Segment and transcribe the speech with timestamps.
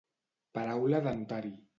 [0.57, 1.53] Paraula de notari.